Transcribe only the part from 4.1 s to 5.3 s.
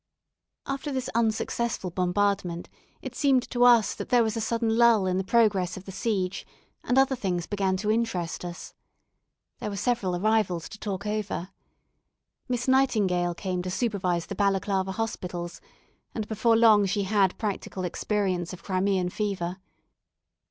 was a sudden lull in the